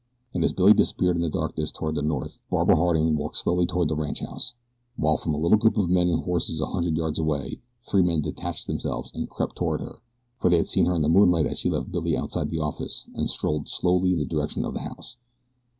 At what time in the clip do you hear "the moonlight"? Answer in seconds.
11.03-11.45